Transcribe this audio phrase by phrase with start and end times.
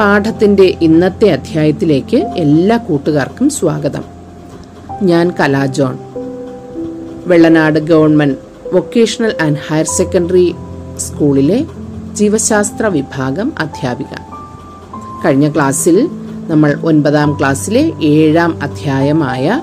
[0.00, 4.04] പാഠത്തിന്റെ ഇന്നത്തെ അധ്യായത്തിലേക്ക് എല്ലാ കൂട്ടുകാർക്കും സ്വാഗതം.
[5.02, 5.98] ഞാൻ കലാജോൺ
[7.26, 8.38] Vellanad government
[8.72, 10.54] vocational and higher secondary
[10.96, 11.66] സ്കൂളിലെ
[12.12, 14.12] ജീവശാസ്ത്ര വിഭാഗം അധ്യാപിക.
[15.24, 16.08] കഴിഞ്ഞ ക്ലാസ്സിൽ
[16.48, 19.62] നമ്മൾ ഒൻപതാം ക്ലാസ്സിലെ ഏഴാം അധ്യായമായ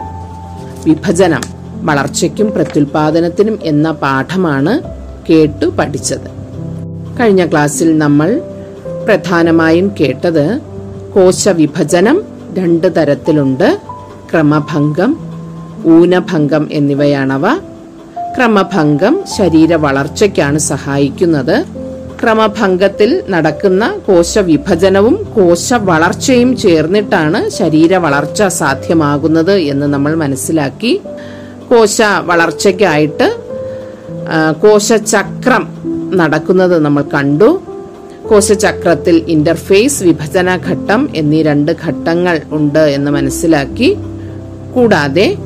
[0.85, 1.41] വിഭജനം
[1.81, 4.81] വളർച്ചയ്ക്കും പ്രത്യുൽപാദനത്തിനും എന്ന പാഠമാണ്
[5.29, 6.29] കേട്ടു പഠിച്ചത്.
[7.19, 8.41] കഴിഞ്ഞ ക്ലാസ്സിൽ നമ്മൾ
[9.05, 10.59] പ്രധാനമായും കേട്ടത്
[11.15, 12.23] കോശവിഭജനം
[12.57, 13.79] രണ്ട് തരത്തിലുണ്ട്.
[14.31, 15.17] ക്രമഭംഗം
[15.87, 17.55] ഊനഭംഗം എന്നിവയാണവ.
[18.37, 21.65] ക്രമഭംഗം ശരീര വളർച്ചയ്ക്കാണ് സഹായിക്കുന്നത്.
[22.21, 31.01] ക്രമഭംഗത്തിൽ നടക്കുന്ന കോശവിഭജനവും കോശ വളർച്ചയും ചേർന്നിട്ടാണ് ശരീര വളർച്ച സാധ്യമാകുന്നത് എന്ന് നമ്മൾ മനസ്സിലാക്കി.
[31.69, 33.27] കോശ വളർച്ചയ്ക്കായിട്ട്
[34.63, 35.67] കോശചക്രം
[36.15, 37.61] നടക്കുന്നത് നമ്മൾ കണ്ടു.
[38.33, 43.97] കോശചക്രത്തിൽ ഇന്റർഫേസ് വിഭജന ഘട്ടം എന്നീ രണ്ട് ഘട്ടങ്ങൾ ഉണ്ട് എന്ന് മനസ്സിലാക്കി.
[44.75, 45.37] കൂടാതെ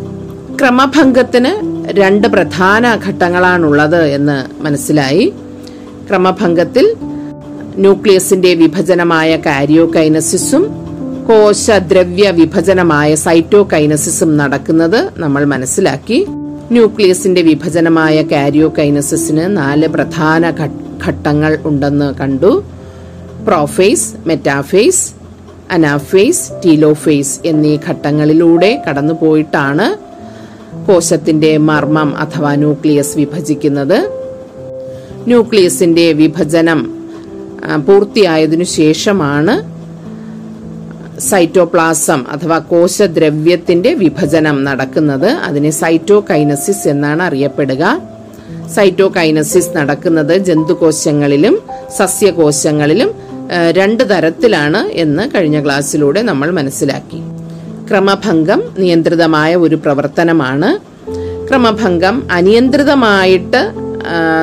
[0.61, 1.51] ക്രമഭംഗത്തിന്
[1.99, 5.33] രണ്ട് പ്രധാന ഘട്ടങ്ങളാണുള്ളത് എന്ന് മനസ്സിലായി.
[6.09, 6.95] ക്രമഭംഗത്തിൽ
[7.77, 10.63] ന്യൂക്ലിയസിന്റെ വിഭജനമായ കാരിയോകൈനസിസും
[11.27, 16.25] കോശദ്രവ്യ വിഭജനമായ സൈറ്റോകൈനസിസും നടക്കുന്നത് നമ്മൾ മനസ്സിലാക്കി.
[16.71, 20.53] ന്യൂക്ലിയസിന്റെ വിഭജനമായ കാരിയോകൈനസിന് നാല് പ്രധാന
[21.07, 22.63] ഘട്ടങ്ങൾ ഉണ്ടെന്ന് കണ്ടു.
[23.47, 25.03] പ്രോഫേസ് മെറ്റാഫേസ്
[25.71, 29.87] അനാഫേസ് ടീലോഫേസ് എന്നീ ഘട്ടങ്ങളിലൂടെ കടന്നുപോയിട്ടാണ്
[30.87, 33.97] കോശത്തിന്റെ മർമ്മം അഥവാ ന്യൂക്ലിയസ് വിഭജിക്കുന്നത്.
[35.27, 36.79] ന്യൂക്ലിയസിന്റെ വിഭജനം
[37.87, 39.55] പൂർത്തിയായതിനു ശേഷമാണ്
[41.19, 45.29] സൈറ്റോപ്ലാസം അഥവാ കോശദ്രവ്യത്തിന്റെ വിഭജനം നടക്കുന്നത്.
[45.47, 47.83] അതിനെ സൈറ്റോകൈനസിസ് എന്നാണ് അറിയപ്പെടുക.
[48.75, 51.55] സൈറ്റോകൈനസിസ് നടക്കുന്നത് ജന്തുകോശങ്ങളിലും
[51.97, 53.26] സസ്യകോശങ്ങളിലും
[53.71, 57.19] രണ്ട് തരത്തിലാണ് എന്ന് കഴിഞ്ഞ ക്ലാസ്സിലൂടെ നമ്മൾ മനസ്സിലാക്കി.
[57.89, 60.69] ക്രമഭംഗം നിയന്ത്രിതമായ ഒരു പ്രവർത്തനമാണ്.
[61.47, 63.71] ക്രമഭംഗം അനിയന്ത്രിതമായിട്ട്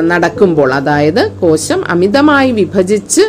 [0.00, 3.24] നടക്കുമ്പോൾ അതായത് കോശം അമിതമായി വിഭജിച്ച്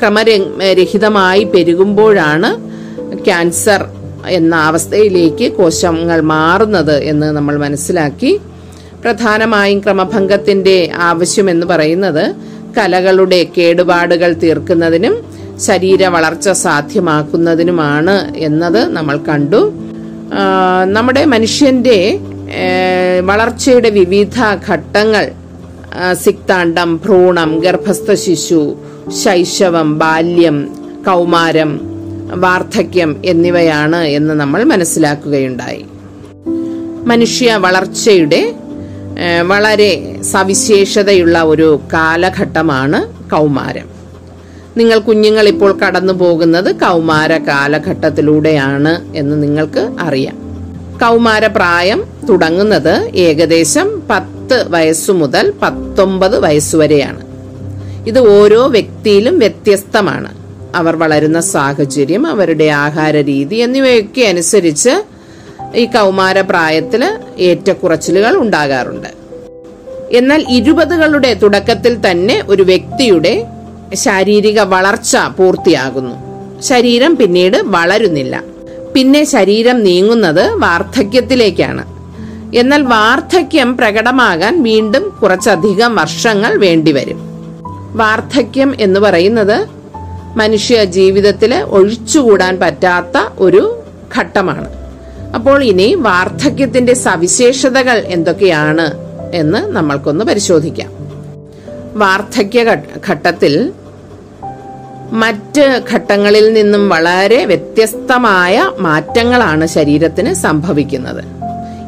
[0.00, 2.50] ക്രമരഹിതമായി പെരുകുമ്പോഴാണ്
[3.24, 3.88] ക്യാൻസർ
[4.28, 8.40] എന്ന അവസ്ഥയിലേക്ക് കോശങ്ങൾ മാറുന്നത് എന്ന് നമ്മൾ മനസ്സിലാക്കി.
[9.04, 12.34] പ്രധാനമായും ക്രമഭംഗത്തിന്റെ ആവശ്യം എന്ന് പറയുന്നത്
[12.76, 15.14] കലകളുടെ കേടുപാടുകൾ തീർക്കുന്നതിനും
[15.60, 19.62] ശരീര വളർച്ച സാധ്യമാക്കുന്നതിനുമാണ് എന്നത് നമ്മൾ കണ്ടു.
[20.84, 21.98] നമ്മുടെ മനുഷ്യന്റെ
[23.24, 24.38] വളർച്ചയുടെ വിവിധ
[24.68, 25.24] ഘട്ടങ്ങൾ
[26.12, 28.62] സിക്താണ്ഡം ഭ്രൂണം ഗർഭസ്ഥ ശിശു
[29.22, 30.58] ശൈശവം ബാല്യം
[31.06, 31.72] കൗമാരം
[32.34, 35.82] വാർദ്ധക്യം എന്നിവയാണ് എന്ന് നമ്മൾ മനസ്സിലാക്കുകയുണ്ടായി.
[37.06, 38.40] മനുഷ്യ വളർച്ചയുടെ
[39.46, 43.88] വളരെ സവിശേഷതയുള്ള ഒരു കാലഘട്ടമാണ് കൗമാരം.
[44.76, 50.36] നിങ്ങൾ കുഞ്ഞുങ്ങൾ ഇപ്പോൾ കടന്നു പോകുന്നത് കൗമാര കാലഘട്ടത്തിലൂടെയാണ് എന്ന് നിങ്ങൾക്ക് അറിയാം.
[50.98, 57.22] കൗമാര പ്രായം തുടങ്ങുന്നത് ഏകദേശം പത്ത് വയസ്സു മുതൽ പത്തൊമ്പത് വയസ്സുവരെയാണ്
[58.06, 60.42] ഇത് ഓരോ വ്യക്തിയിലും വ്യത്യസ്തമാണ്.
[60.74, 65.11] അവർ വളരുന്ന സാഹചര്യം അവരുടെ ആഹാര രീതി എന്നിവയൊക്കെ അനുസരിച്ച്
[65.74, 69.08] ഈ കൗമാര പ്രായത്തിൽ ഏറ്റക്കുറച്ചിലുകൾ ഉണ്ടാകാറുണ്ട്.
[70.10, 73.44] എന്നാൽ ഇരുപതുകളുടെ തുടക്കത്തിൽ തന്നെ ഒരു വ്യക്തിയുടെ
[73.94, 76.14] ശാരീരിക വളർച്ച പൂർത്തിയാകുന്നു.
[76.60, 78.44] ശരീരം പിന്നീട് വളരുന്നില്ല.
[78.94, 81.84] പിന്നെ ശരീരം നീങ്ങുന്നത് വാർദ്ധക്യത്തിലേക്കാണ്.
[82.56, 87.20] എന്നാൽ വാർദ്ധക്യം പ്രകടമാകാൻ വീണ്ടും കുറച്ചധികം വർഷങ്ങൾ വേണ്ടിവരും.
[87.92, 89.66] വാർദ്ധക്യം എന്ന് പറയുന്നത്
[90.36, 93.78] മനുഷ്യ ജീവിതത്തിൽ ഒഴിച്ചുകൂടാൻ പറ്റാത്ത ഒരു
[94.18, 94.81] ഘട്ടമാണ്.
[95.34, 98.92] അപ്പോൾ ഇനി വാർദ്ധക്യത്തിന്റെ സവിശേഷതകൾ എന്തൊക്കെയാണ്
[99.34, 100.90] എന്ന് നമ്മൾക്കൊന്ന് പരിശോധിക്കാം.
[101.94, 102.76] വാർദ്ധക്യ
[103.08, 103.72] ഘട്ടത്തിൽ
[105.12, 111.24] മറ്റ് ഘട്ടങ്ങളിൽ നിന്നും വളരെ വ്യത്യസ്തമായ മാറ്റങ്ങളാണ് ശരീരത്തിന് സംഭവിക്കുന്നത്.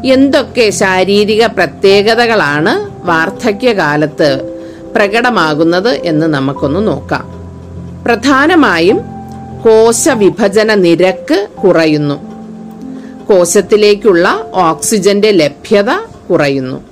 [0.05, 4.61] എന്തൊക്കെ ശാരീരിക പ്രത്യേകതകളാണ് വാർദ്ധക്യകാലത്ത്
[4.97, 7.25] പ്രകടമാകുന്നത് എന്ന് നമുക്കൊന്ന് നോക്കാം.
[8.05, 9.00] പ്രധാനമായും
[9.64, 12.33] കോശവിഭജന നിരക്ക് കുറയുന്നു.
[13.29, 15.91] കോശത്തിലേക്കുള്ള ഓക്സിജന്റെ ലഭ്യത
[16.31, 16.85] കുറയുന്നു.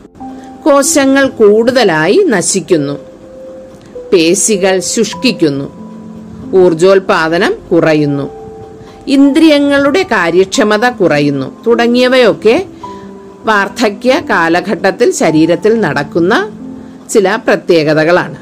[0.65, 2.99] കോശങ്ങൾ കൂടുതലായി നശിക്കുന്നു.
[4.13, 5.83] പേശികൾ ശുഷ്കിക്കുന്നു.
[6.57, 8.31] ഊർജോൽപാദനം കുറയുന്നു.
[9.07, 11.65] ഇന്ദ്രിയങ്ങളുടെ കാര്യക്ഷമത കുറയുന്നു.
[11.67, 12.67] തുടങ്ങിയവയൊക്കെ
[13.45, 16.51] വാർദ്ധക്യ കാലഘട്ടത്തിൽ ശരീരത്തിൽ നടക്കുന്ന
[17.11, 18.37] ചില പ്രത്യേകതകളാണ്.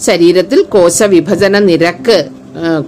[0.00, 2.26] ശരീരത്തിൽ കോശവിഭജന നിരക്ക്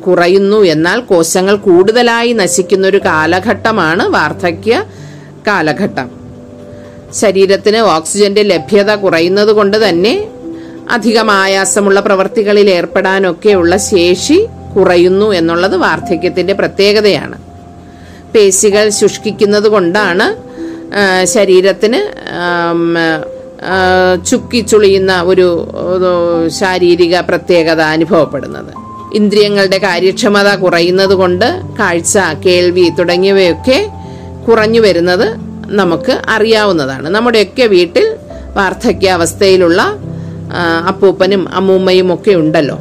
[0.06, 0.59] കുറയുന്നു.
[0.75, 4.85] എന്നാൽ കോശങ്ങൾ കൂടുതലായി നശിക്കുന്ന ഒരു കാലഘട്ടമാണ് വാർദ്ധക്യ
[5.47, 6.09] കാലഘട്ടം.
[7.15, 10.15] ശരീരത്തിന് ഓക്സിജന്റെ ലഭ്യത കുറയുന്നത് കൊണ്ട് തന്നെ
[10.91, 14.38] അധികം ആയാസമുള്ള പ്രവർത്തികളിൽ ഏർപ്പെടാനൊക്കെയുള്ള ശേഷി
[14.76, 17.38] കുറയുന്നു എന്നുള്ളത് വാർദ്ധക്യത്തിന്റെ പ്രത്യേകതയാണ്.
[18.35, 20.26] പേശികൾ ശുഷ്കിക്കുന്നത് കൊണ്ടാണ്
[21.25, 22.00] ശരീരത്തിന്
[24.29, 25.47] ചുക്കിച്ചുളിയുന്ന ഒരു
[26.61, 28.73] ശാരീരിക പ്രത്യേകത അനുഭവപ്പെടുന്നത്.
[29.14, 33.90] ഇന്ദ്രിയങ്ങളുടെ കാര്യക്ഷമത കുറയുന്നത് കൊണ്ട് കാഴ്ച കേൾവി തുടങ്ങിയവയൊക്കെ
[34.49, 37.08] കുറഞ്ഞു വരുന്നത് നമുക്ക് അറിയാവുന്നതാണ്.
[37.08, 38.16] നമ്മുടെയൊക്കെ വീട്ടിൽ
[38.56, 39.82] വാർദ്ധക്യാവസ്ഥയിലുള്ള
[40.88, 42.78] അപ്പൂപ്പനും അമ്മൂമ്മയും ഒക്കെ ഉണ്ടല്ലോ.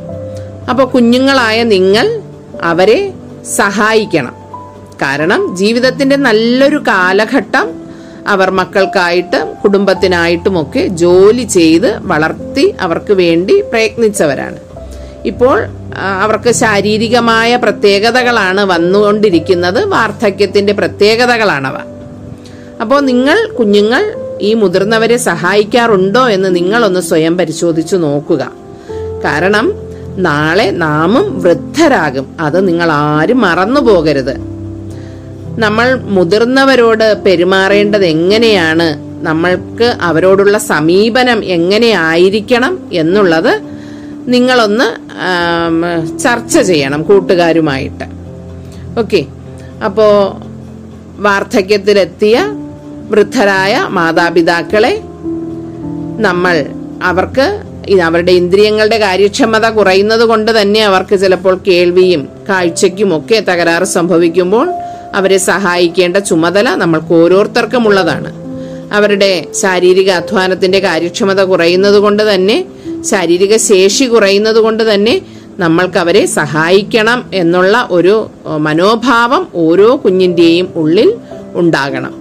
[0.70, 2.22] അപ്പോൾ കുഞ്ഞുങ്ങളായ നിങ്ങൾ
[2.62, 3.14] അവരെ
[3.56, 4.36] സഹായിക്കണം.
[5.02, 7.88] കാരണം ജീവിതത്തിന്റെ നല്ലൊരു കാലഘട്ടം
[8.28, 14.67] അവർ മക്കൾക്കായിട്ടും കുടുംബത്തിനായിട്ടുമൊക്കെ ജോലി ചെയ്ത് വളർത്തി അവർക്ക് വേണ്ടി പ്രയത്നിച്ചവരാണ്.
[15.28, 15.66] ഇപ്പോൾ
[16.20, 19.86] അവർക്ക് ശാരീരികമായ പ്രത്യേകതകളാണ് വന്നുകൊണ്ടിരിക്കുന്നത്.
[19.86, 21.78] വാർദ്ധക്യത്തിന്റെ പ്രത്യേകതകളാണവ.
[22.82, 28.52] അപ്പോൾ നിങ്ങൾ കുഞ്ഞുങ്ങൾ ഈ മുതിർന്നവരെ സഹായിക്കാറുണ്ടോ എന്ന് നിങ്ങളൊന്ന് സ്വയം പരിശോധിച്ചു നോക്കുക.
[29.26, 29.74] കാരണം
[30.18, 32.36] നാളെ നാമും വൃദ്ധരാകും.
[32.40, 34.38] അത് നിങ്ങൾ ആരും മറന്നു പോകരുത്.
[35.60, 39.08] നമ്മൾ മുതിർന്നവരോട് പെരുമാറേണ്ടത് എങ്ങനെയാണ്?
[39.26, 43.77] നമ്മൾക്ക് അവരോടുള്ള സമീപനം എങ്ങനെയായിരിക്കണം എന്നുള്ളത്
[44.28, 44.88] നിങ്ങളൊന്ന്
[46.20, 48.06] ചർച്ച ചെയ്യണം കൂട്ടുകാരുമായിട്ട്.
[48.98, 49.26] ഓക്കെ?
[49.86, 50.08] അപ്പോ
[51.20, 52.38] വാർദ്ധക്യത്തിലെത്തിയ
[53.12, 54.94] വൃദ്ധരായ മാതാപിതാക്കളെ
[56.20, 56.56] നമ്മൾ
[57.02, 57.46] അവർക്ക്
[58.04, 64.68] അവരുടെ ഇന്ദ്രിയങ്ങളുടെ കാര്യക്ഷമത കുറയുന്നത് കൊണ്ട് തന്നെ അവർക്ക് ചിലപ്പോൾ കേൾവിയും കാഴ്ചയ്ക്കും ഒക്കെ തകരാറ് സംഭവിക്കുമ്പോൾ
[65.16, 68.32] അവരെ സഹായിക്കേണ്ട ചുമതല നമ്മൾക്ക് ഓരോരുത്തർക്കും ഉള്ളതാണ്
[68.92, 72.58] അവരുടെ ശാരീരിക അധ്വാനത്തിന്റെ കാര്യക്ഷമത കുറയുന്നത് കൊണ്ട് തന്നെ
[73.04, 75.22] ശാരീരിക ശേഷി കുറയുന്നത് കൊണ്ട് തന്നെ
[75.60, 81.16] നമ്മൾക്ക് അവരെ സഹായിക്കണം എന്നുള്ള ഒരു മനോഭാവം ഓരോ കുഞ്ഞിന്റെയും ഉള്ളിൽ
[81.54, 82.14] ഉണ്ടാകണം.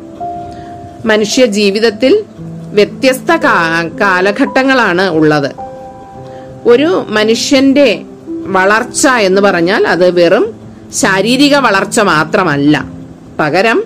[1.07, 2.25] മനുഷ്യ ജീവിതത്തിൽ
[2.73, 3.37] വ്യത്യസ്ത
[4.01, 5.53] കാലഘട്ടങ്ങളാണ് ഉള്ളത്.
[6.67, 8.03] ഒരു മനുഷ്യന്റെ
[8.47, 10.55] വളർച്ച എന്ന് പറഞ്ഞാൽ അത് വെറും
[10.95, 12.85] ശാരീരിക വളർച്ച മാത്രമല്ല.
[13.39, 13.83] പകരം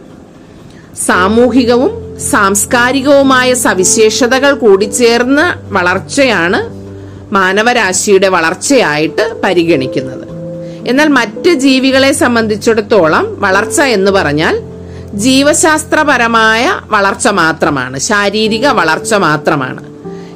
[1.06, 6.79] സാമൂഹികവും സാംസ്കാരികവുമായ സവിശേഷതകൾ കൂടിച്ചേർന്ന വളർച്ചയാണ്
[7.32, 10.26] മാനവരാശിയുടെ വളർച്ചയായിട്ട് പരിഗണിക്കുന്നത്.
[10.88, 14.60] എന്നാൽ മറ്റ് ജീവികളെ സംബന്ധിച്ചിടത്തോളം വളർച്ച എന്ന് പറഞ്ഞാൽ
[15.14, 19.82] ജീവശാസ്ത്രപരമായ വളർച്ച മാത്രമാണ് ശാരീരിക വളർച്ച മാത്രമാണ്.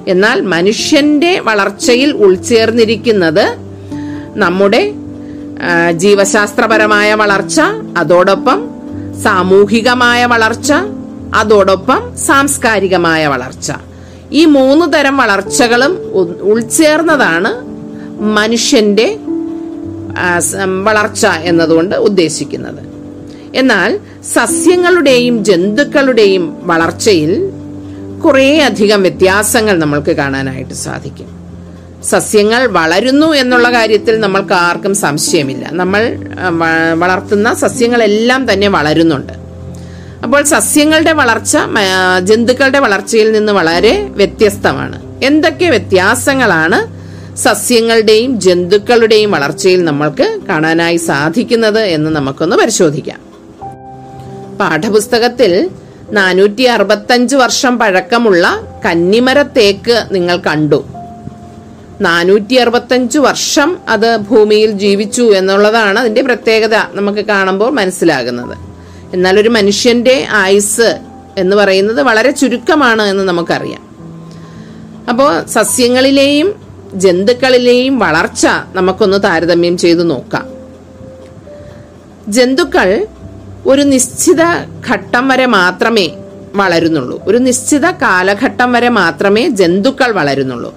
[0.09, 3.57] എന്നാൽ മനുഷ്യന്റെ വളർച്ചയിൽ ഉൾച്ചേർന്നിരിക്കുന്നത്
[4.37, 4.93] നമ്മുടെ
[5.93, 7.61] ജീവശാസ്ത്രപരമായ വളർച്ച
[7.99, 8.71] അതോടൊപ്പം
[9.23, 10.73] സാമൂഹികമായ വളർച്ച
[11.35, 13.73] അതോടൊപ്പം സാംസ്കാരികമായ വളർച്ച.
[14.33, 15.93] ഈ മൂന്ന് തരം വളർച്ചകളും
[16.41, 17.51] ഉൾച്ചേർന്നതാണ്
[18.21, 19.19] മനുഷ്യന്റെ
[20.85, 22.83] വളർച്ച എന്നതുകൊണ്ട് ഉദ്ദേശിക്കുന്നത്.
[23.55, 24.01] എന്നാൽ
[24.35, 27.51] സസ്യങ്ങളുടെയും ജന്തുക്കളുടെയും വളർച്ചയിൽ
[28.25, 31.29] കുറേ അധികം വ്യത്യാസങ്ങൾ നമ്മൾക്ക് കാണാനായിട്ട് സാധിക്കും.
[32.05, 35.69] സസ്യങ്ങൾ വളരുന്നു എന്നുള്ള കാര്യത്തിൽ നമ്മൾക്ക് ആർക്കും സംശയമില്ല.
[35.73, 36.19] നമ്മൾ
[36.95, 39.44] വളർത്തുന്ന സസ്യങ്ങളെല്ലാം തന്നെ വളരുന്നുണ്ട്.
[40.25, 41.59] അപ്പോൾ സസ്യങ്ങളുടെ വളർച്ച
[42.23, 45.03] ജന്തുക്കളുടെ വളർച്ചയിൽ നിന്ന് വളരെ വ്യത്യസ്തമാണ്.
[45.25, 46.79] എന്തൊക്കെ വ്യത്യാസങ്ങളാണ്
[47.37, 53.21] സസ്യങ്ങളുടെയും ജന്തുക്കളുടെയും വളർച്ചയിൽ നമ്മൾക്ക് കാണാനായി സാധിക്കുന്നത് എന്ന് നമുക്കൊന്ന് പരിശോധിക്കാം.
[54.61, 55.71] പാഠപുസ്തകത്തിൽ
[56.11, 60.85] നാനൂറ്റി അറുപത്തഞ്ച് വർഷം പഴക്കമുള്ള കന്നിമര തേക്ക് നിങ്ങൾ കണ്ടു.
[62.01, 68.74] നാനൂറ്റി അറുപത്തഞ്ച് വർഷം അത് ഭൂമിയിൽ ജീവിച്ചു എന്നുള്ളതാണ് അതിന്റെ പ്രത്യേകത നമുക്ക് കാണുമ്പോൾ മനസ്സിലാകുന്നത്.
[69.15, 70.99] എന്നാൽ ഒരു മനുഷ്യന്റെ ആയുസ്
[71.39, 73.83] എന്ന് പറയുന്നത് വളരെ ചുരുക്കമാണ് എന്ന് നമുക്കറിയാം.
[75.09, 76.55] അപ്പോൾ സസ്യങ്ങളിലെയും
[76.95, 80.49] ജന്തുക്കളിലെയും വളർച്ച നമുക്കൊന്ന് താരതമ്യം ചെയ്തു നോക്കാം.
[82.29, 83.07] ജന്തുക്കൾ
[83.67, 84.43] ഒരു നിശ്ചിത
[84.91, 86.13] ഘട്ടം വരെ മാത്രമേ
[86.55, 87.23] വളരുന്നുള്ളൂ.
[87.25, 90.75] ഒരു നിശ്ചിത കാലഘട്ടം വരെ മാത്രമേ ജന്തുക്കൾ വളരുന്നുള്ളൂ.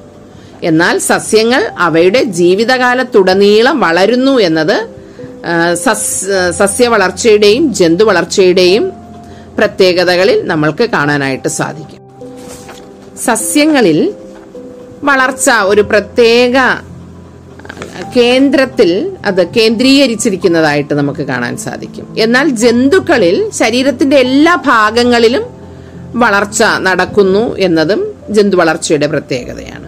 [0.63, 4.96] എന്നാൽ സസ്യങ്ങൾ അവയുടെ ജീവിതകാലത്തുടനീളം വളരുന്നു എന്നത്
[6.59, 8.91] സസ്യ വളർച്ചയുടെയും ജന്തു വളർച്ചയുടെയും
[9.57, 12.01] പ്രത്യേകതകളിൽ നമ്മൾക്ക് കാണാനായിട്ട് സാധിക്കും.
[13.25, 14.13] സസ്യങ്ങളിൽ
[15.03, 16.57] വളർച്ച ഒരു പ്രത്യേക
[18.15, 18.91] കേന്ദ്രത്തിൽ
[19.25, 22.15] അത് കേന്ദ്രീകരിച്ചിരിക്കുന്നതായിട്ട് നമുക്ക് കാണാൻ സാധിക്കും.
[22.17, 25.43] എന്നാൽ ജന്തുക്കളിൽ ശരീരത്തിന്റെ എല്ലാ ഭാഗങ്ങളിലും
[26.13, 29.86] വളർച്ച നടക്കുന്നു എന്നതും ജന്തു വളർച്ചയുടെ പ്രത്യേകതയാണ്.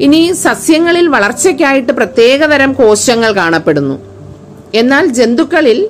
[0.00, 3.98] ഇനി സസ്യങ്ങളിൽ വളർച്ചയ്ക്കായിട്ട് പ്രത്യേകതരം കോശങ്ങൾ കാണപ്പെടുന്നു.
[4.74, 5.88] എന്നാൽ ജന്തുക്കളിൽ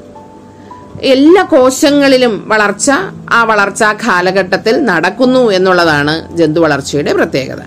[1.02, 2.90] എല്ലാ കോശങ്ങളിലും വളർച്ച
[3.30, 7.60] ആ വളർച്ച കാലഘട്ടത്തിൽ നടക്കുന്നു എന്നുള്ളതാണ് ജന്തു വളർച്ചയുടെ പ്രത്യേകത.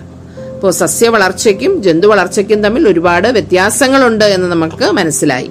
[0.54, 5.50] ഇപ്പോൾ സസ്യ വളർച്ചയ്ക്കും ജന്തു വളർച്ചയ്ക്കും തമ്മിൽ ഒരുപാട് വ്യത്യാസങ്ങളുണ്ട് എന്ന് നമുക്ക് മനസ്സിലായി.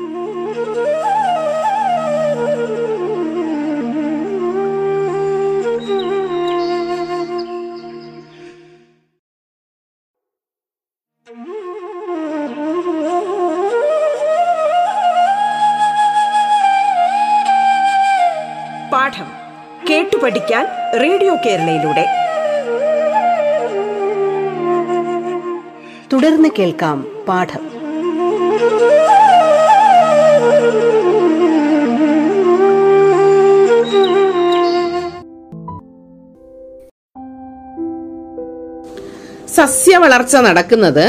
[20.23, 20.65] പഠിക്കാൻ
[21.01, 22.05] റേഡിയോ കേരളയിലൂടെ.
[26.13, 27.71] തുടർന്ന് കേൾക്കാം പാഠം.
[39.55, 41.05] സസ്യ വളർച്ച നടക്കുന്നത്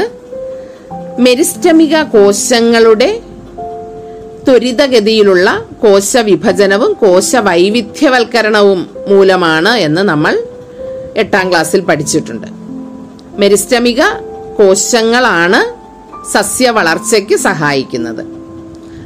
[1.19, 3.21] മെരിസ്റ്റമിക കോശങ്ങളുടെ
[4.49, 10.43] ത്വരിതഗതിയിലുള്ള കോശ വിഭജനവും കോശ വൈവിധ്യവൽക്കരണവും മൂലമാണ് എന്ന് നമ്മൾ
[11.17, 12.47] എട്ടാം ക്ലാസ്സിൽ പഠിച്ചിട്ടുണ്ട്.
[13.39, 14.03] മെരിസ്റ്റമിക
[14.59, 15.61] കോശങ്ങളാണ്
[16.33, 18.23] സസ്യ വളർച്ചയ്ക്ക് സഹായിക്കുന്നത്.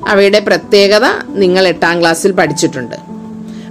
[0.09, 2.97] അവയുടെ പ്രത്യേകത നിങ്ങൾ എട്ടാം ക്ലാസ്സിൽ പഠിച്ചിട്ടുണ്ട്.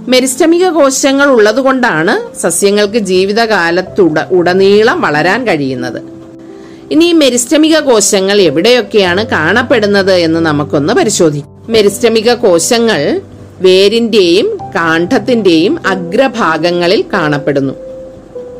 [0.08, 6.00] മെരിസ്റ്റമിക കോശങ്ങൾ ഉള്ളതുകൊണ്ടാണ് സസ്യങ്ങൾക്ക് ജീവിതകാലത്തുട ഉടനീളം വളരാൻ കഴിയുന്നത്.
[6.90, 13.20] ഇനി മെരിസ്റ്റമിക കോശങ്ങൾ എവിടെയൊക്കെയാണ് കാണപ്പെടുന്നത് എന്ന് നമുക്കൊന്ന് പരിശോധിക്കാം മെരിസ്റ്റമിക കോശങ്ങൾ
[13.60, 17.72] വേരിന്റെയും കാണ്ഡത്തിന്റെയും അഗ്രഭാഗങ്ങളിൽ കാണപ്പെടുന്നു.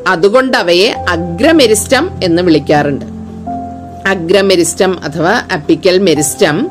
[0.07, 3.05] അതുകൊണ്ട് അവയെ അഗ്രമെരിസ്റ്റം എന്ന് വിളിക്കാറുണ്ട്.
[4.07, 6.69] അഗ്രമെരിസ്റ്റം അഥവാ അപ്പിക്കൽ മെരിസ്റ്റം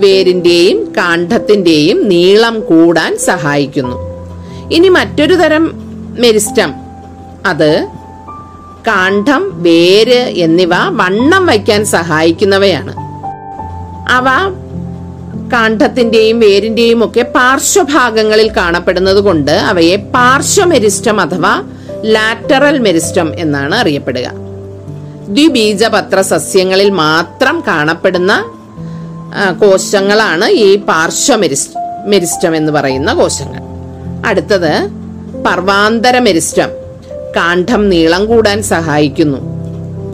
[0.00, 3.96] വേരിന്റെയും കാണ്ഡത്തിന്റെയും നീളം കൂടാൻ സഹായിക്കുന്നു.
[4.72, 5.72] ഇനി മറ്റൊരു തരം
[6.18, 6.74] മെരിസ്റ്റം.
[7.46, 7.88] അത്
[8.86, 12.94] കാണ്ഡം വേര് എന്നിവ വണ്ണം വയ്ക്കാൻ സഹായിക്കുന്നവയാണ്.
[14.10, 14.24] അവ
[15.52, 21.62] കാണ്ഡത്തിന്റെയും വേരിന്റെയും ഒക്കെ പാർശ്വഭാഗങ്ങളിൽ കാണപ്പെടുന്നത് കൊണ്ട് അവയെ പാർശ്വമെരിസ്റ്റം അഥവാ
[22.04, 24.30] ലാറ്ററൽ മെരിസ്റ്റം എന്നാണ് അറിയപ്പെടുക.
[25.28, 28.52] ദ്വിബീജപത്ര സസ്യങ്ങളിൽ മാത്രം കാണപ്പെടുന്ന
[29.60, 33.62] കോശങ്ങളാണ് ഈ പാർശ്വമെരിസ്റ്റം മെരിസ്റ്റം എന്ന് പറയുന്ന കോശങ്ങൾ.
[34.26, 34.72] അടുത്തത്
[35.46, 36.68] പർവാന്തര മെരിസ്റ്റം.
[37.36, 39.38] കാണ്ഡം നീളം കൂടാൻ സഹായിക്കുന്നു.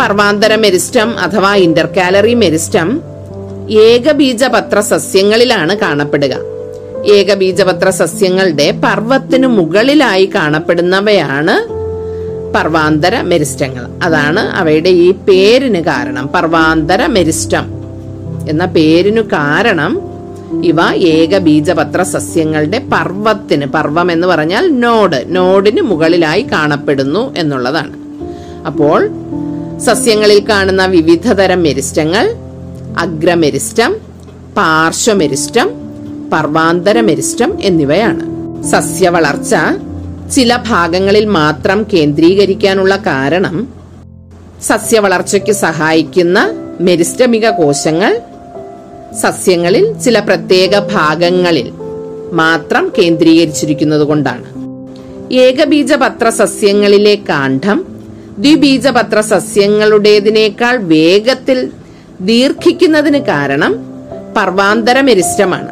[0.00, 3.00] പർവാന്തര മെരിസ്റ്റം അഥവാ ഇന്റർകാലറി മെരിസ്റ്റം
[3.72, 6.34] ഏകബീജപത്ര സസ്യങ്ങളിലാണ് കാണപ്പെടുക.
[7.12, 11.82] ഏകബീജപത്ര സസ്യങ്ങളുടെ പർവത്തിനു മുകളിലായി കാണപ്പെടുന്നവയാണ്
[12.52, 13.86] പർവാന്തര മെരിസ്റ്റങ്ങൾ.
[14.02, 16.26] അതാണ് അവയുടെ ഈ പേരിന് കാരണം.
[16.34, 17.82] പർവാന്തര മെരിസ്റ്റം
[18.48, 20.12] എന്ന പേരിനു കാരണം
[20.64, 27.94] ഇവ ഏകബീജപത്ര സസ്യങ്ങളുടെ പർവത്തിന് പർവം എന്ന് പറഞ്ഞാൽ നോഡ് നോഡിന് മുകളിലായി കാണപ്പെടുന്നു എന്നുള്ളതാണ്.
[28.66, 29.10] അപ്പോൾ
[29.78, 32.34] സസ്യങ്ങളിൽ കാണുന്ന വിവിധതരം മെരിസ്റ്റങ്ങൾ
[32.98, 33.92] അഗ്രമെരിസ്റ്റം
[34.56, 35.68] പാർശ്വമെരിസ്റ്റം
[36.32, 38.24] പർവാന്തരമെരിസ്റ്റം എന്നിവയാണ്.
[38.70, 39.54] സസ്യവളർച്ച
[40.30, 43.68] ചില ഭാഗങ്ങളിൽ മാത്രം കേന്ദ്രീകരിക്കാനുള്ള കാരണം
[44.62, 48.20] സസ്യവളർച്ചയ്ക്ക് സഹായിക്കുന്ന മെരിസ്റ്റമിക കോശങ്ങൾ
[49.22, 51.72] സസ്യങ്ങളിൽ ചില പ്രത്യേക ഭാഗങ്ങളിൽ
[52.32, 54.44] മാത്രം കേന്ദ്രീകരിച്ചിരിക്കുന്നത് കൊണ്ടാണ്
[55.34, 57.86] ഏകബീജപത്ര സസ്യങ്ങളിലെ കാണ്ഡം
[58.38, 61.70] ദ്വിബീജപത്ര സസ്യങ്ങളുടേതിനേക്കാൾ വേഗത്തിൽ
[62.28, 63.72] ദീർഘിക്കുന്നതിന് കാരണം
[64.36, 65.70] പർവാന്തര മെരിസ്റ്റമാണ്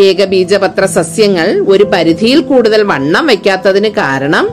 [0.00, 4.46] ഏകബീജപത്ര സസ്യങ്ങൾ ഒരു പരിധിയിൽ കൂടുതൽ വണ്ണം വയ്ക്കാത്തതിന് കാരണം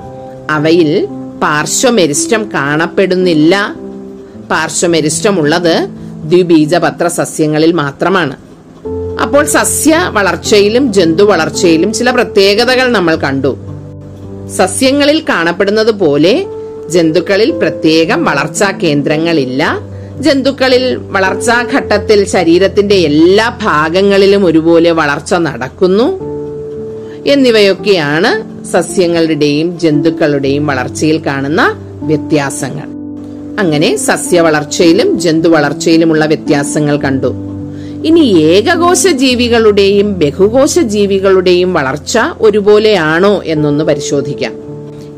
[0.49, 1.07] അവയിൽ
[1.43, 3.75] പാർശ്വമെരിസ്റ്റം കാണപ്പെടുന്നില്ല.
[4.51, 5.89] പാർശ്വമെരിസ്റ്റം ഉള്ളത്
[6.23, 8.35] ദ്വിബീജപത്ര സസ്യങ്ങളിൽ മാത്രമാണ്.
[9.21, 13.57] അപ്പോൾ സസ്യ വളർച്ചയിലും ജന്തു വളർച്ചയിലും ചില പ്രത്യേകതകൾ നമ്മൾ കണ്ടു.
[14.57, 16.45] സസ്യങ്ങളിൽ കാണപ്പെടുന്നത് പോലെ
[16.89, 19.63] ജന്തുക്കളിൽ പ്രത്യേകം വളർച്ചാ കേന്ദ്രങ്ങളില്ല.
[20.19, 26.19] ജന്തുക്കളിൽ വളർച്ചാ ഘട്ടത്തിൽ ശരീരത്തിന്റെ എല്ലാ ഭാഗങ്ങളിലും ഒരുപോലെ വളർച്ച നടക്കുന്നു.
[27.27, 32.99] എന്നിവയൊക്കെയാണ് സസ്യങ്ങളുടെയും ജന്തുക്കളുടെയും വളർച്ചയിൽ കാണുന്ന വ്യത്യാസങ്ങൾ.
[33.61, 37.33] അങ്ങനെ സസ്യ വളർച്ചയിലും ജന്തു വളർച്ചയിലുമുള്ള വ്യത്യാസങ്ങൾ കണ്ടു.
[38.05, 44.53] ഇനി ഏകകോശ ജീവികളുടെയും ബഹുകോശ ജീവികളുടെയും വളർച്ച ഒരുപോലെയാണോ എന്നൊന്ന് പരിശോധിക്കാം.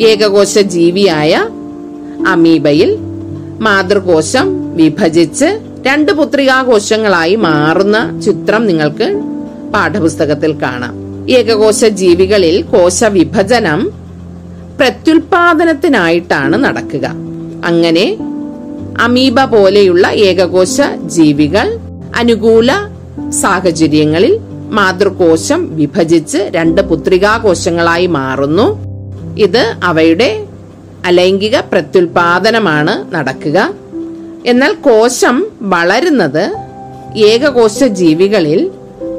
[0.02, 1.50] ഏകകോശ ജീവിയായ
[2.28, 2.98] അമീബയിൽ
[3.60, 9.22] മാതൃകോശം വിഭജിച്ച് രണ്ട് പുത്രികാകോശങ്ങളായി മാറുന്ന ചിത്രം നിങ്ങൾക്ക്
[9.74, 10.96] പാഠപുസ്തകത്തിൽ കാണാം.
[11.30, 13.92] ഏകകോശ ജീവികളിൽ കോശ വിഭജനം
[14.80, 17.08] പ്രത്യുൽപാദനത്തിനായിട്ടാണ് നടക്കുക.
[17.66, 18.18] അങ്ങനെ
[19.02, 21.80] അമീബ പോലെയുള്ള ഏകകോശ ജീവികൾ
[22.16, 22.72] അനുകൂല
[23.30, 28.92] സാഹചര്യങ്ങളിൽ മാതൃകോശം വിഭജിച്ച് രണ്ട് പുത്രികാകോശങ്ങളായി മാറുന്നു.
[29.38, 30.46] ഇത് അവയുടെ
[31.06, 33.81] അലൈംഗിക പ്രത്യുൽപാദനമാണ് നടക്കുക.
[34.46, 36.56] എന്നാൽ കോശം വളരുന്നത്
[37.18, 38.72] ഏകകോശ ജീവികളിൽ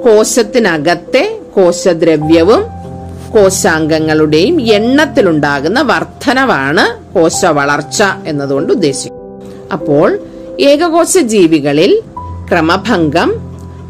[0.04, 2.62] കോശത്തിനകത്തെ കോശദ്രവ്യവും
[3.34, 9.52] കോശാംഗങ്ങളുടെയും എണ്ണത്തിലുണ്ടാകുന്ന വർധനവാണ് കോശ വളർച്ച എന്നതുകൊണ്ട് ഉദ്ദേശിക്കുന്നത്.
[9.72, 10.18] അപ്പോൾ
[10.60, 12.02] ഏകകോശ ജീവികളിൽ
[12.50, 13.30] ക്രമഭംഗം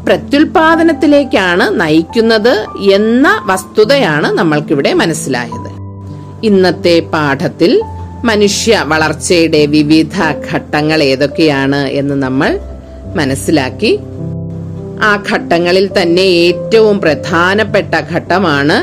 [0.05, 5.69] പ്രത്യുൽപാദനത്തിലേക്കാണ് നയിക്കുന്നത് എന്ന വസ്തുതയാണ് നമ്മൾക്കിവിടെ മനസ്സിലായത്.
[6.43, 7.81] ഇന്നത്തെ പാഠത്തിൽ
[8.23, 10.17] മനുഷ്യ വളർച്ചയുടെ വിവിധ
[10.51, 12.59] ഘട്ടങ്ങൾ ഏതൊക്കെയാണ് എന്ന് നമ്മൾ
[13.15, 13.99] മനസ്സിലാക്കി.
[15.01, 18.77] ആ ഘട്ടങ്ങളിൽ തന്നെ ഏറ്റവും പ്രധാനപ്പെട്ട ഘട്ടമാണ്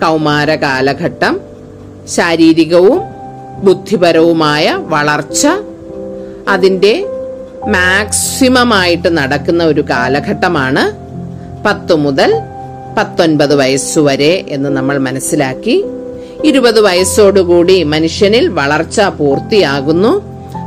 [0.00, 1.40] കൗമാര കാലഘട്ടം.
[2.08, 3.00] ശാരീരികവും
[3.64, 5.46] ബുദ്ധിപരവുമായ വളർച്ച.
[6.48, 7.06] അതിന്റെ
[7.68, 10.84] മാക്സിമമായിട്ട് നടക്കുന്ന ഒരു കാലഘട്ടമാണ്
[11.64, 12.30] പത്തു മുതൽ
[12.98, 15.84] പത്തൊൻപത് വയസ്സുവരെ എന്ന് നമ്മൾ മനസ്സിലാക്കി.
[16.44, 20.22] ഇരുപത് വയസ്സോടുകൂടി മനുഷ്യനിൽ വളർച്ച പൂർത്തിയാകുന്നു.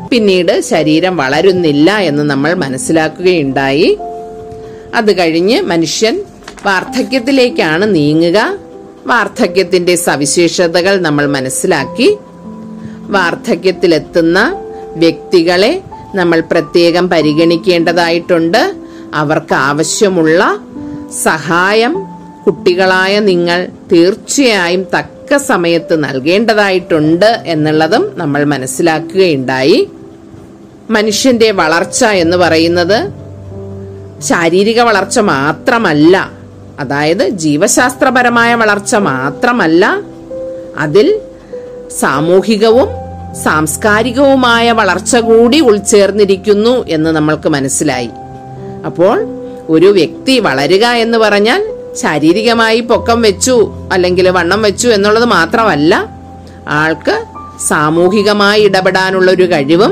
[0.10, 3.98] പിന്നീട് ശരീരം വളരുന്നില്ല എന്ന് നമ്മൾ മനസ്സിലാക്കുകയുണ്ടായി.
[4.96, 6.24] അത് കഴിഞ്ഞ് മനുഷ്യൻ
[6.66, 8.58] വാർദ്ധക്യത്തിലേക്കാണ് നീങ്ങുക.
[9.08, 12.18] വാർദ്ധക്യത്തിന്റെ സവിശേഷതകൾ നമ്മൾ മനസ്സിലാക്കി.
[13.02, 14.56] വാർദ്ധക്യത്തിലെത്തുന്ന
[14.96, 15.82] വ്യക്തികളെ
[16.16, 18.76] നമ്മൾ പ്രത്യേകം പരിഗണിക്കേണ്ടതായിട്ടുണ്ട്.
[19.14, 20.60] അവർക്ക് ആവശ്യമുള്ള
[21.24, 22.06] സഹായം
[22.46, 29.90] കുട്ടികളായ നിങ്ങൾ തീർച്ചയായും തക്ക സമയത്ത് നൽകേണ്ടതായിട്ടുണ്ട് എന്നുള്ളതും നമ്മൾ മനസ്സിലാക്കുകയുണ്ടായി.
[30.90, 33.10] മനുഷ്യന്റെ വളർച്ച എന്ന് പറയുന്നത്
[34.22, 36.32] ശാരീരിക വളർച്ച മാത്രമല്ല
[36.80, 40.02] അതായത് ജീവശാസ്ത്രപരമായ വളർച്ച മാത്രമല്ല
[40.78, 41.20] അതിൽ
[42.00, 42.88] സാമൂഹികവും
[43.44, 48.10] സാംസ്കാരികവുമായ വളർച്ച കൂടി ഉൾച്ചേർന്നിരിക്കുന്നു എന്ന് നമ്മൾക്ക് മനസ്സിലായി.
[48.86, 49.28] അപ്പോൾ
[49.70, 56.12] ഒരു വ്യക്തി വളരുക എന്ന് പറഞ്ഞാൽ ശാരീരികമായി പൊക്കം വെച്ചു അല്ലെങ്കിൽ വണ്ണം വെച്ചു എന്നുള്ളത് മാത്രമല്ല
[56.68, 57.26] ആൾക്ക്
[57.68, 59.92] സാമൂഹികമായി ഇടപെടാനുള്ള ഒരു കഴിവും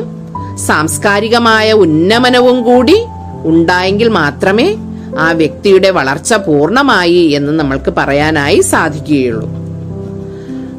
[0.56, 2.97] സാംസ്കാരികമായ ഉന്നമനവും കൂടി
[3.45, 4.76] ഉണ്ടായെങ്കിൽ മാത്രമേ
[5.19, 9.49] ആ വ്യക്തിയുടെ വളർച്ച പൂർണമായി എന്ന് നമ്മൾക്ക് പറയാനായി സാധിക്കുകയുള്ളൂ.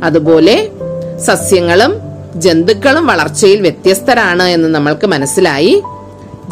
[0.02, 0.70] അതുപോലെ
[1.18, 1.94] സസ്യങ്ങളും
[2.36, 5.82] ജന്തുക്കളും വളർച്ചയിൽ വ്യത്യസ്തരാണ് എന്ന് നമ്മൾക്ക് മനസ്സിലായി.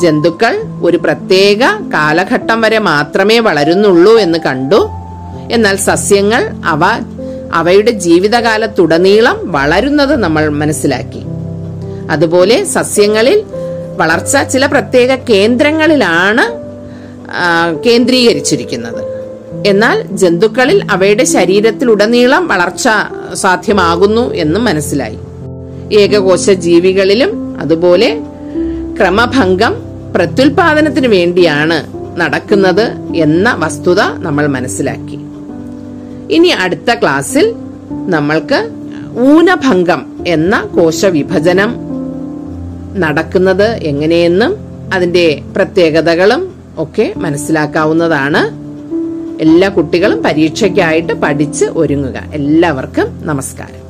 [0.03, 1.59] ജന്തുക്കൾ ഒരു പ്രത്യേക
[1.95, 4.81] കാലഘട്ടം വരെ മാത്രമേ വളരുന്നുള്ളൂ എന്ന് കണ്ടു.
[5.53, 6.83] എന്നാൽ സസ്യങ്ങൾ അവ
[7.55, 11.23] അവയുടെ ജീവിതകാലത്തുടനീളം വളരുന്നത് നമ്മൾ മനസ്സിലാക്കി.
[12.11, 13.43] അതുപോലെ സസ്യങ്ങളിൽ
[13.97, 16.45] വളർച്ച ചില പ്രത്യേക കേന്ദ്രങ്ങളിലാണ്
[17.85, 19.03] കേന്ദ്രീകരിച്ചിരിക്കുന്നത്.
[19.67, 22.89] എന്നാൽ ജന്തുക്കളിൽ അവയുടെ ശരീരത്തിലുടനീളം വളർച്ച
[23.35, 25.19] സാധ്യമാകുന്നു എന്നും മനസ്സിലായി.
[25.95, 28.09] ഏകകോശ ജീവികളിലും അതുപോലെ
[28.99, 29.75] ക്രമഭംഗം
[30.15, 35.19] പ്രത്യുൽപാദനത്തിന് വേണ്ടിയാണ് നടക്കുന്നത് എന്ന വസ്തുത നമ്മൾ മനസ്സിലാക്കി.
[36.35, 37.55] ഇനി അടുത്ത ക്ലാസ്സിൽ
[37.91, 38.71] നമ്മൾക്ക്
[39.19, 41.77] ഊനഭംഗം എന്ന കോശവിഭജനം
[42.99, 44.57] നടക്കുന്നത് എങ്ങനെയെന്നും
[44.95, 48.61] അതിന്റെ പ്രത്യേകതകളും ഒക്കെ മനസ്സിലാക്കാവുന്നതാണ്.
[49.41, 52.23] എല്ലാ കുട്ടികളും പരീക്ഷയ്ക്കായിട്ട് പഠിച്ച് ഒരുങ്ങുക.
[52.33, 53.90] എല്ലാവർക്കും നമസ്കാരം.